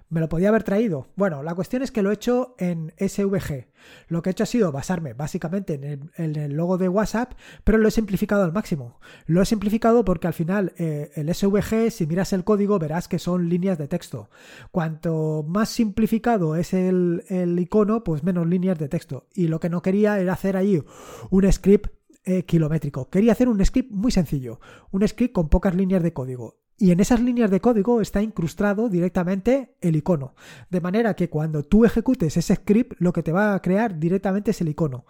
me 0.10 0.20
lo 0.20 0.30
podía 0.30 0.50
haber 0.50 0.64
traído. 0.64 1.08
Bueno, 1.16 1.42
la 1.44 1.56
cuestión 1.56 1.82
es 1.82 1.92
que 1.92 2.02
lo 2.02 2.12
he 2.12 2.14
hecho 2.14 2.56
en 2.60 2.94
SVG. 2.98 3.68
Lo 4.08 4.22
que 4.22 4.30
he 4.30 4.32
hecho 4.32 4.44
ha 4.44 4.48
sido 4.48 4.72
basarme 4.72 5.14
básicamente 5.14 5.74
en 5.74 6.36
el, 6.36 6.54
logo 6.54 6.78
de 6.78 6.90
WhatsApp, 6.90 7.34
pero 7.64 7.78
lo 7.78 7.88
he 7.88 7.92
simplificado 7.92 8.44
al 8.44 8.54
máximo. 8.54 9.00
Lo 9.26 9.42
he 9.42 9.46
simplificado 9.46 10.06
porque 10.06 10.28
al 10.28 10.34
final 10.34 10.74
eh, 10.78 11.12
el 11.16 11.34
SVG, 11.34 11.92
si 11.92 12.06
miras 12.06 12.34
el 12.34 12.44
código, 12.44 12.80
verás 12.80 13.08
que 13.08 13.20
son 13.20 13.50
líneas 13.50 13.78
de 13.78 13.88
texto. 13.88 14.30
Cuanto 14.72 15.44
más 15.48 15.70
simplificado 15.70 16.56
es 16.56 16.74
el, 16.74 17.24
icono, 17.60 18.04
pues 18.04 18.24
menos 18.24 18.48
líneas 18.48 18.78
de 18.78 18.90
texto. 18.90 19.28
Y 19.34 19.48
lo 19.48 19.60
que 19.60 19.70
no 19.70 19.82
quería 19.82 20.20
era 20.20 20.34
hacer 20.34 20.56
ahí 20.56 20.84
un 21.30 21.52
script 21.52 21.92
eh, 22.26 22.44
kilométrico. 22.44 23.10
Quería 23.10 23.32
hacer 23.32 23.50
un 23.50 23.64
script 23.66 23.92
muy 23.92 24.12
sencillo, 24.12 24.60
un 24.92 25.08
script 25.08 25.34
con 25.34 25.50
pocas 25.50 25.76
líneas 25.76 26.04
de 26.04 26.14
código. 26.14 26.65
Y 26.78 26.92
en 26.92 27.00
esas 27.00 27.22
líneas 27.22 27.50
de 27.50 27.62
código 27.62 28.02
está 28.02 28.22
incrustado 28.22 28.90
directamente 28.90 29.78
el 29.80 29.96
icono. 29.96 30.36
De 30.70 30.82
manera 30.82 31.16
que 31.16 31.30
cuando 31.30 31.64
tú 31.64 31.86
ejecutes 31.86 32.36
ese 32.36 32.56
script, 32.56 33.00
lo 33.00 33.14
que 33.14 33.24
te 33.24 33.32
va 33.32 33.54
a 33.54 33.62
crear 33.62 33.98
directamente 33.98 34.52
es 34.52 34.60
el 34.60 34.70
icono. 34.70 35.06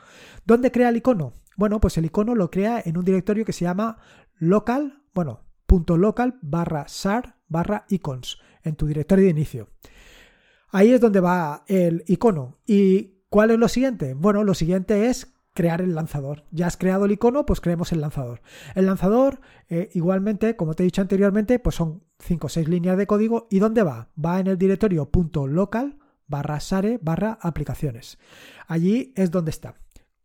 ¿Dónde 0.46 0.72
crea 0.72 0.90
el 0.90 0.98
icono? 0.98 1.34
Bueno, 1.58 1.80
pues 1.80 1.98
el 1.98 2.06
icono 2.06 2.36
lo 2.36 2.52
crea 2.52 2.82
en 2.86 2.98
un 2.98 3.06
directorio 3.06 3.46
que 3.46 3.54
se 3.54 3.66
llama 3.66 3.98
local, 4.38 5.02
bueno, 5.14 5.46
punto 5.66 5.98
local 5.98 6.38
barra 6.42 6.88
sar 6.88 7.38
barra 7.48 7.86
icons, 7.90 8.40
en 8.64 8.76
tu 8.76 8.86
directorio 8.86 9.26
de 9.26 9.32
inicio. 9.32 9.70
Ahí 10.70 10.92
es 10.92 11.02
donde 11.02 11.20
va 11.20 11.64
el 11.68 12.04
icono. 12.08 12.58
¿Y 12.66 13.22
cuál 13.30 13.52
es 13.52 13.58
lo 13.58 13.70
siguiente? 13.70 14.14
Bueno, 14.14 14.44
lo 14.44 14.54
siguiente 14.54 15.08
es 15.08 15.35
crear 15.56 15.82
el 15.82 15.96
lanzador. 15.96 16.44
Ya 16.52 16.68
has 16.68 16.78
creado 16.78 17.06
el 17.06 17.14
icono, 17.14 17.46
pues 17.46 17.62
creemos 17.62 17.92
el 17.94 18.02
lanzador. 18.02 18.42
El 18.76 18.86
lanzador, 18.86 19.40
eh, 19.70 19.90
igualmente, 19.94 20.56
como 20.56 20.76
te 20.76 20.84
he 20.84 20.86
dicho 20.86 21.02
anteriormente, 21.02 21.58
pues 21.60 21.78
son 21.78 22.04
5 22.20 22.46
o 22.46 22.50
6 22.50 22.68
líneas 22.68 22.98
de 22.98 23.08
código. 23.08 23.48
¿Y 23.50 23.60
dónde 23.60 23.82
va? 23.82 24.10
Va 24.24 24.40
en 24.40 24.48
el 24.48 24.58
directorio 24.58 25.10
.local 25.48 25.98
barra 26.28 26.60
sare 26.60 27.00
barra 27.02 27.40
aplicaciones. 27.42 28.20
Allí 28.68 29.14
es 29.16 29.32
donde 29.32 29.52
está. 29.52 29.76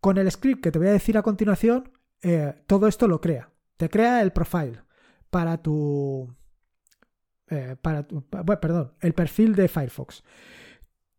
Con 0.00 0.18
el 0.18 0.30
script 0.30 0.62
que 0.62 0.72
te 0.72 0.78
voy 0.78 0.88
a 0.88 0.92
decir 0.92 1.16
a 1.16 1.22
continuación, 1.22 1.92
eh, 2.22 2.52
todo 2.66 2.88
esto 2.88 3.06
lo 3.06 3.20
crea. 3.20 3.50
Te 3.76 3.88
crea 3.88 4.20
el 4.22 4.32
profile 4.32 4.82
para 5.30 5.58
tu... 5.62 6.34
Eh, 7.48 7.76
para 7.80 8.06
tu, 8.06 8.22
perdón, 8.28 8.94
el 9.00 9.12
perfil 9.12 9.54
de 9.54 9.68
Firefox. 9.68 10.24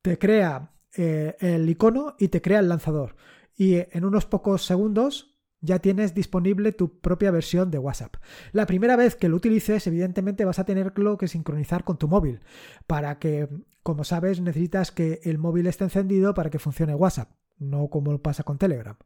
Te 0.02 0.18
crea 0.18 0.72
el 0.94 1.70
icono 1.70 2.16
y 2.20 2.28
te 2.28 2.42
crea 2.42 2.60
el 2.60 2.68
lanzador 2.68 3.16
y 3.56 3.76
en 3.76 4.06
unos 4.06 4.26
pocos 4.26 4.66
segundos 4.66 5.32
ya 5.62 5.80
tienes 5.80 6.14
disponible 6.14 6.72
tu 6.72 7.00
propia 7.00 7.32
versión 7.32 7.72
de 7.72 7.78
WhatsApp. 7.78 8.16
La 8.52 8.66
primera 8.66 8.96
vez 8.96 9.16
que 9.16 9.30
lo 9.30 9.38
utilices, 9.38 9.86
evidentemente 9.88 10.46
vas 10.46 10.60
a 10.60 10.66
tenerlo 10.66 11.18
que 11.18 11.28
sincronizar 11.28 11.84
con 11.84 11.98
tu 11.98 12.08
móvil, 12.08 12.42
para 12.88 13.20
que, 13.20 13.48
como 13.84 14.04
sabes, 14.04 14.42
necesitas 14.42 14.92
que 14.92 15.22
el 15.24 15.38
móvil 15.38 15.68
esté 15.68 15.84
encendido 15.84 16.34
para 16.34 16.50
que 16.50 16.60
funcione 16.60 16.96
WhatsApp, 16.96 17.30
no 17.60 17.90
como 17.90 18.18
pasa 18.22 18.44
con 18.44 18.58
Telegram. 18.58 18.98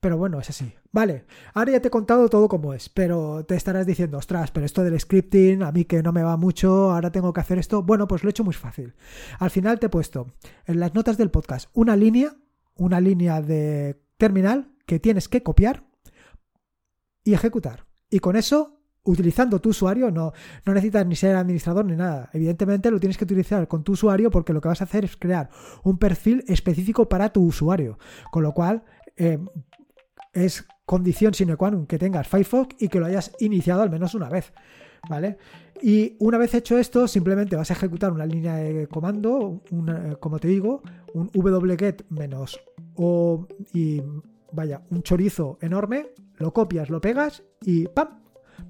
Pero 0.00 0.16
bueno, 0.16 0.38
es 0.38 0.48
así. 0.50 0.72
Vale, 0.92 1.24
ahora 1.54 1.72
ya 1.72 1.80
te 1.80 1.88
he 1.88 1.90
contado 1.90 2.28
todo 2.28 2.48
como 2.48 2.72
es, 2.72 2.88
pero 2.88 3.44
te 3.44 3.56
estarás 3.56 3.84
diciendo, 3.84 4.18
ostras, 4.18 4.52
pero 4.52 4.64
esto 4.64 4.84
del 4.84 4.98
scripting, 5.00 5.64
a 5.64 5.72
mí 5.72 5.84
que 5.84 6.04
no 6.04 6.12
me 6.12 6.22
va 6.22 6.36
mucho, 6.36 6.92
ahora 6.92 7.10
tengo 7.10 7.32
que 7.32 7.40
hacer 7.40 7.58
esto. 7.58 7.82
Bueno, 7.82 8.06
pues 8.06 8.22
lo 8.22 8.28
he 8.28 8.30
hecho 8.30 8.44
muy 8.44 8.54
fácil. 8.54 8.94
Al 9.40 9.50
final 9.50 9.80
te 9.80 9.86
he 9.86 9.90
puesto 9.90 10.28
en 10.66 10.78
las 10.78 10.94
notas 10.94 11.18
del 11.18 11.32
podcast 11.32 11.68
una 11.72 11.96
línea 11.96 12.36
una 12.78 13.00
línea 13.00 13.42
de 13.42 14.00
terminal 14.16 14.72
que 14.86 14.98
tienes 14.98 15.28
que 15.28 15.42
copiar 15.42 15.84
y 17.24 17.34
ejecutar. 17.34 17.86
Y 18.08 18.20
con 18.20 18.36
eso 18.36 18.78
utilizando 19.04 19.60
tu 19.60 19.70
usuario, 19.70 20.10
no, 20.10 20.32
no 20.64 20.74
necesitas 20.74 21.06
ni 21.06 21.16
ser 21.16 21.36
administrador 21.36 21.84
ni 21.84 21.96
nada. 21.96 22.30
Evidentemente 22.32 22.90
lo 22.90 23.00
tienes 23.00 23.16
que 23.16 23.24
utilizar 23.24 23.66
con 23.68 23.82
tu 23.82 23.92
usuario 23.92 24.30
porque 24.30 24.52
lo 24.52 24.60
que 24.60 24.68
vas 24.68 24.80
a 24.80 24.84
hacer 24.84 25.04
es 25.04 25.16
crear 25.16 25.50
un 25.82 25.98
perfil 25.98 26.44
específico 26.46 27.08
para 27.08 27.32
tu 27.32 27.42
usuario. 27.42 27.98
Con 28.30 28.42
lo 28.42 28.52
cual, 28.52 28.84
eh, 29.16 29.38
es 30.32 30.66
condición 30.84 31.34
sine 31.34 31.56
qua 31.56 31.70
non 31.70 31.86
que 31.86 31.98
tengas 31.98 32.28
Firefox 32.28 32.76
y 32.78 32.88
que 32.88 33.00
lo 33.00 33.06
hayas 33.06 33.32
iniciado 33.40 33.82
al 33.82 33.90
menos 33.90 34.14
una 34.14 34.28
vez. 34.28 34.52
¿Vale? 35.08 35.38
Y 35.82 36.16
una 36.18 36.38
vez 36.38 36.54
hecho 36.54 36.78
esto, 36.78 37.06
simplemente 37.06 37.56
vas 37.56 37.70
a 37.70 37.74
ejecutar 37.74 38.12
una 38.12 38.26
línea 38.26 38.56
de 38.56 38.86
comando, 38.88 39.62
como 40.20 40.38
te 40.38 40.48
digo, 40.48 40.82
un 41.14 41.30
wget 41.34 42.04
menos 42.10 42.60
o 42.94 43.46
y 43.72 44.02
vaya, 44.52 44.82
un 44.90 45.02
chorizo 45.02 45.58
enorme, 45.60 46.10
lo 46.36 46.52
copias, 46.52 46.90
lo 46.90 47.00
pegas 47.00 47.44
y 47.62 47.86
¡pam! 47.86 48.20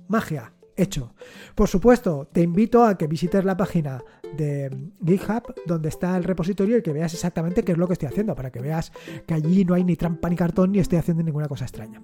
Magia, 0.08 0.52
hecho. 0.76 1.14
Por 1.54 1.68
supuesto, 1.68 2.28
te 2.30 2.42
invito 2.42 2.84
a 2.84 2.98
que 2.98 3.06
visites 3.06 3.44
la 3.44 3.56
página 3.56 4.02
de 4.36 4.70
GitHub 5.04 5.54
donde 5.66 5.88
está 5.88 6.16
el 6.16 6.24
repositorio 6.24 6.78
y 6.78 6.82
que 6.82 6.92
veas 6.92 7.14
exactamente 7.14 7.62
qué 7.62 7.72
es 7.72 7.78
lo 7.78 7.86
que 7.86 7.94
estoy 7.94 8.08
haciendo, 8.08 8.34
para 8.34 8.50
que 8.50 8.60
veas 8.60 8.92
que 9.26 9.34
allí 9.34 9.64
no 9.64 9.74
hay 9.74 9.84
ni 9.84 9.96
trampa 9.96 10.28
ni 10.28 10.36
cartón 10.36 10.72
ni 10.72 10.78
estoy 10.78 10.98
haciendo 10.98 11.22
ninguna 11.22 11.48
cosa 11.48 11.64
extraña. 11.64 12.02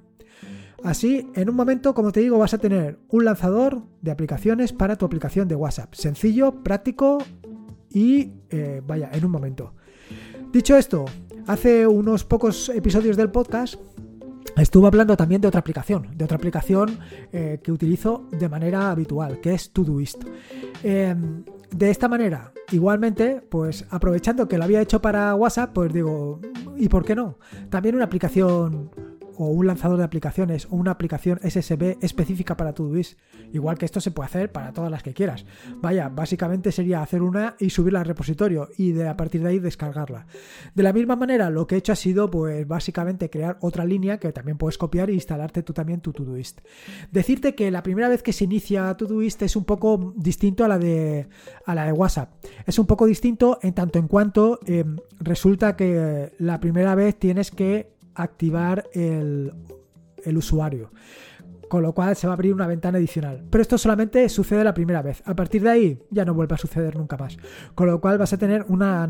Así, 0.84 1.30
en 1.34 1.48
un 1.48 1.56
momento, 1.56 1.94
como 1.94 2.12
te 2.12 2.20
digo, 2.20 2.38
vas 2.38 2.52
a 2.52 2.58
tener 2.58 2.98
un 3.08 3.24
lanzador 3.24 3.82
de 4.02 4.10
aplicaciones 4.10 4.72
para 4.72 4.96
tu 4.96 5.06
aplicación 5.06 5.48
de 5.48 5.54
WhatsApp. 5.54 5.94
Sencillo, 5.94 6.62
práctico 6.62 7.18
y 7.90 8.32
eh, 8.50 8.82
vaya, 8.86 9.10
en 9.12 9.24
un 9.24 9.30
momento. 9.30 9.72
Dicho 10.52 10.76
esto, 10.76 11.06
hace 11.46 11.86
unos 11.86 12.24
pocos 12.24 12.68
episodios 12.68 13.16
del 13.16 13.30
podcast 13.30 13.76
Estuve 14.56 14.86
hablando 14.86 15.16
también 15.16 15.40
de 15.40 15.48
otra 15.48 15.60
aplicación, 15.60 16.16
de 16.16 16.24
otra 16.24 16.36
aplicación 16.36 16.98
eh, 17.32 17.58
que 17.62 17.72
utilizo 17.72 18.28
de 18.30 18.48
manera 18.48 18.90
habitual, 18.90 19.40
que 19.40 19.52
es 19.52 19.72
Todoist. 19.72 20.22
Em, 20.84 21.44
de 21.72 21.90
esta 21.90 22.06
manera, 22.06 22.52
igualmente, 22.70 23.42
pues 23.48 23.84
aprovechando 23.90 24.46
que 24.46 24.56
lo 24.56 24.64
había 24.64 24.80
hecho 24.80 25.02
para 25.02 25.34
WhatsApp, 25.34 25.72
pues 25.72 25.92
digo, 25.92 26.40
¿y 26.76 26.88
por 26.88 27.04
qué 27.04 27.16
no? 27.16 27.38
También 27.68 27.96
una 27.96 28.04
aplicación 28.04 28.90
o 29.36 29.46
un 29.46 29.66
lanzador 29.66 29.98
de 29.98 30.04
aplicaciones 30.04 30.66
o 30.70 30.76
una 30.76 30.92
aplicación 30.92 31.40
SSB 31.42 31.98
específica 32.00 32.56
para 32.56 32.72
Todoist. 32.72 33.18
Igual 33.52 33.78
que 33.78 33.84
esto 33.84 34.00
se 34.00 34.10
puede 34.10 34.26
hacer 34.26 34.52
para 34.52 34.72
todas 34.72 34.90
las 34.90 35.02
que 35.02 35.14
quieras. 35.14 35.44
Vaya, 35.80 36.08
básicamente 36.08 36.72
sería 36.72 37.02
hacer 37.02 37.22
una 37.22 37.56
y 37.58 37.70
subirla 37.70 38.00
al 38.00 38.06
repositorio 38.06 38.68
y 38.76 38.92
de 38.92 39.08
a 39.08 39.16
partir 39.16 39.42
de 39.42 39.50
ahí 39.50 39.58
descargarla. 39.58 40.26
De 40.74 40.82
la 40.82 40.92
misma 40.92 41.16
manera, 41.16 41.50
lo 41.50 41.66
que 41.66 41.76
he 41.76 41.78
hecho 41.78 41.92
ha 41.92 41.96
sido 41.96 42.30
pues 42.30 42.66
básicamente 42.66 43.30
crear 43.30 43.58
otra 43.60 43.84
línea 43.84 44.18
que 44.18 44.32
también 44.32 44.58
puedes 44.58 44.78
copiar 44.78 45.10
e 45.10 45.14
instalarte 45.14 45.62
tú 45.62 45.72
también 45.72 46.00
tu 46.00 46.12
Todoist. 46.12 46.60
Decirte 47.12 47.54
que 47.54 47.70
la 47.70 47.82
primera 47.82 48.08
vez 48.08 48.22
que 48.22 48.32
se 48.32 48.44
inicia 48.44 48.94
Todoist 48.96 49.42
es 49.42 49.56
un 49.56 49.64
poco 49.64 50.14
distinto 50.16 50.64
a 50.64 50.68
la 50.68 50.78
de 50.78 51.28
a 51.66 51.74
la 51.74 51.86
de 51.86 51.92
WhatsApp. 51.92 52.30
Es 52.66 52.78
un 52.78 52.86
poco 52.86 53.06
distinto 53.06 53.58
en 53.62 53.74
tanto 53.74 53.98
en 53.98 54.08
cuanto 54.08 54.60
em, 54.66 54.96
resulta 55.20 55.76
que 55.76 56.32
la 56.38 56.60
primera 56.60 56.94
vez 56.94 57.16
tienes 57.18 57.50
que 57.50 57.93
activar 58.14 58.88
el, 58.92 59.52
usuario 60.36 60.90
con 61.68 61.82
lo 61.82 61.92
cual 61.92 62.14
se 62.14 62.26
va 62.26 62.32
a 62.32 62.34
abrir 62.34 62.54
una 62.54 62.66
ventana 62.66 62.98
adicional. 62.98 63.42
Pero 63.50 63.62
esto 63.62 63.78
solamente 63.78 64.28
sucede 64.28 64.62
la 64.62 64.74
primera 64.74 65.02
vez. 65.02 65.22
A 65.26 65.34
partir 65.34 65.62
de 65.62 65.70
ahí 65.70 66.02
ya 66.10 66.24
no 66.24 66.32
vuelve 66.32 66.54
a 66.54 66.58
suceder 66.58 66.96
nunca 66.96 67.16
más. 67.16 67.36
Con 67.74 67.88
lo 67.88 68.00
cual 68.00 68.16
vas 68.16 68.32
a 68.32 68.38
tener 68.38 68.64
una, 68.68 69.06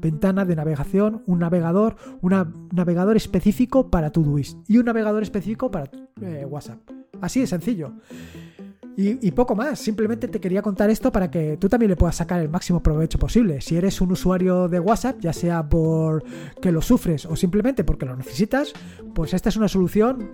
ventana 0.00 0.44
de 0.46 0.56
navegación, 0.56 1.22
un 1.26 1.40
navegador, 1.40 1.96
un 2.22 2.68
navegador 2.72 3.16
específico 3.16 3.90
para 3.90 4.10
Todoist 4.10 4.58
y 4.66 4.78
un 4.78 4.86
navegador 4.86 5.22
específico 5.22 5.70
para 5.70 5.90
eh, 6.22 6.46
WhatsApp. 6.48 6.78
Así 7.20 7.40
de 7.40 7.46
sencillo. 7.46 7.92
Y, 9.02 9.30
poco 9.30 9.54
más, 9.54 9.78
simplemente 9.78 10.28
te 10.28 10.40
quería 10.40 10.60
contar 10.60 10.90
esto 10.90 11.10
para 11.10 11.30
que 11.30 11.56
tú 11.56 11.70
también 11.70 11.88
le 11.88 11.96
puedas 11.96 12.16
sacar 12.16 12.38
el 12.42 12.50
máximo 12.50 12.82
provecho 12.82 13.18
posible. 13.18 13.62
Si 13.62 13.74
eres 13.74 14.02
un 14.02 14.12
usuario 14.12 14.68
de 14.68 14.78
WhatsApp, 14.78 15.20
ya 15.20 15.32
sea 15.32 15.66
por 15.66 16.22
que 16.60 16.70
lo 16.70 16.82
sufres 16.82 17.24
o 17.24 17.34
simplemente 17.34 17.82
porque 17.82 18.04
lo 18.04 18.14
necesitas, 18.14 18.74
pues 19.14 19.32
esta 19.32 19.48
es 19.48 19.56
una 19.56 19.68
solución 19.68 20.32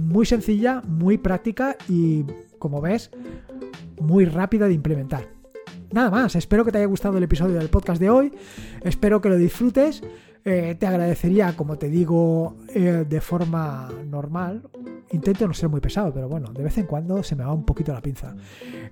muy 0.00 0.26
sencilla, 0.26 0.82
muy 0.84 1.16
práctica 1.16 1.76
y, 1.88 2.24
como 2.58 2.80
ves, 2.80 3.12
muy 4.00 4.24
rápida 4.24 4.66
de 4.66 4.74
implementar. 4.74 5.28
Nada 5.92 6.10
más, 6.10 6.34
espero 6.34 6.64
que 6.64 6.72
te 6.72 6.78
haya 6.78 6.88
gustado 6.88 7.18
el 7.18 7.22
episodio 7.22 7.54
del 7.56 7.68
podcast 7.68 8.00
de 8.00 8.10
hoy, 8.10 8.32
espero 8.82 9.20
que 9.20 9.28
lo 9.28 9.36
disfrutes. 9.36 10.02
Eh, 10.44 10.76
te 10.76 10.86
agradecería, 10.88 11.54
como 11.56 11.78
te 11.78 11.88
digo, 11.88 12.56
eh, 12.74 13.04
de 13.08 13.20
forma 13.20 13.92
normal, 14.06 14.62
intento 15.12 15.46
no 15.46 15.54
ser 15.54 15.68
muy 15.68 15.80
pesado, 15.80 16.12
pero 16.12 16.28
bueno, 16.28 16.52
de 16.52 16.62
vez 16.62 16.76
en 16.78 16.86
cuando 16.86 17.22
se 17.22 17.36
me 17.36 17.44
va 17.44 17.52
un 17.52 17.64
poquito 17.64 17.92
la 17.92 18.00
pinza. 18.00 18.34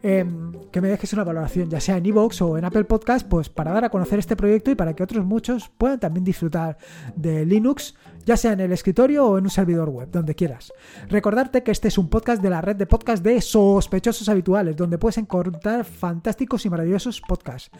Em, 0.02 0.52
que 0.70 0.80
me 0.80 0.88
dejes 0.88 1.12
una 1.12 1.24
valoración, 1.24 1.68
ya 1.68 1.80
sea 1.80 1.96
en 1.96 2.06
iVoox 2.06 2.42
o 2.42 2.58
en 2.58 2.64
Apple 2.64 2.84
Podcast, 2.84 3.26
pues 3.28 3.48
para 3.48 3.72
dar 3.72 3.84
a 3.84 3.90
conocer 3.90 4.18
este 4.18 4.36
proyecto 4.36 4.70
y 4.70 4.74
para 4.74 4.94
que 4.94 5.02
otros 5.02 5.24
muchos 5.24 5.68
puedan 5.76 6.00
también 6.00 6.24
disfrutar 6.24 6.78
de 7.14 7.44
Linux, 7.44 7.94
ya 8.24 8.36
sea 8.36 8.52
en 8.52 8.60
el 8.60 8.72
escritorio 8.72 9.26
o 9.26 9.38
en 9.38 9.44
un 9.44 9.50
servidor 9.50 9.88
web, 9.88 10.08
donde 10.10 10.34
quieras. 10.34 10.72
Recordarte 11.08 11.62
que 11.62 11.70
este 11.70 11.88
es 11.88 11.98
un 11.98 12.08
podcast 12.08 12.42
de 12.42 12.50
la 12.50 12.60
red 12.60 12.76
de 12.76 12.86
podcast 12.86 13.22
de 13.22 13.40
sospechosos 13.40 14.28
habituales, 14.28 14.76
donde 14.76 14.98
puedes 14.98 15.18
encontrar 15.18 15.84
fantásticos 15.84 16.64
y 16.66 16.70
maravillosos 16.70 17.20
podcasts. 17.20 17.70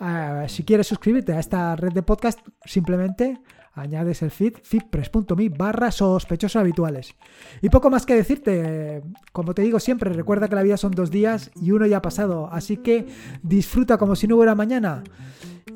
Ah, 0.00 0.44
si 0.48 0.64
quieres 0.64 0.86
suscribirte 0.86 1.32
a 1.32 1.40
esta 1.40 1.76
red 1.76 1.92
de 1.92 2.02
podcast, 2.02 2.40
simplemente 2.64 3.40
añades 3.72 4.22
el 4.22 4.30
feed 4.30 4.54
feedpress.me 4.62 5.48
barra 5.50 5.90
sospechosos 5.90 6.60
habituales. 6.60 7.14
Y 7.62 7.68
poco 7.68 7.90
más 7.90 8.06
que 8.06 8.14
decirte, 8.14 9.02
como 9.32 9.54
te 9.54 9.62
digo 9.62 9.80
siempre, 9.80 10.12
recuerda 10.12 10.48
que 10.48 10.54
la 10.54 10.62
vida 10.62 10.76
son 10.76 10.92
dos 10.92 11.10
días 11.10 11.50
y 11.60 11.72
uno 11.72 11.86
ya 11.86 11.98
ha 11.98 12.02
pasado, 12.02 12.48
así 12.52 12.78
que 12.78 13.06
disfruta 13.42 13.98
como 13.98 14.16
si 14.16 14.26
no 14.26 14.36
hubiera 14.36 14.54
mañana. 14.54 15.02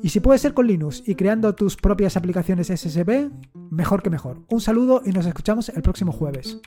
Y 0.01 0.09
si 0.09 0.19
puede 0.19 0.39
ser 0.39 0.53
con 0.53 0.67
Linux 0.67 1.03
y 1.05 1.15
creando 1.15 1.55
tus 1.55 1.77
propias 1.77 2.17
aplicaciones 2.17 2.67
SSB, 2.67 3.29
mejor 3.71 4.03
que 4.03 4.09
mejor. 4.09 4.41
Un 4.49 4.61
saludo 4.61 5.01
y 5.05 5.11
nos 5.11 5.25
escuchamos 5.25 5.69
el 5.69 5.81
próximo 5.81 6.11
jueves. 6.11 6.59